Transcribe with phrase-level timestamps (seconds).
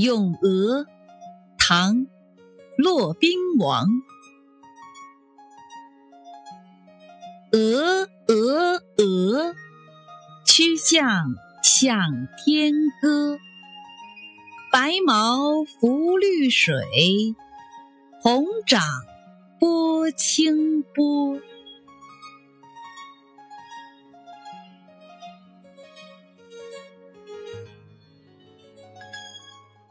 [0.00, 0.86] 咏鹅
[1.58, 2.06] 唐
[2.76, 3.84] 骆宾王。
[7.50, 9.56] 鹅鹅鹅
[10.46, 11.34] 曲项
[11.64, 12.72] 向天
[13.02, 13.38] 歌。
[14.70, 16.76] 白毛浮绿水
[18.22, 18.80] 红掌
[19.58, 21.40] 拨清波。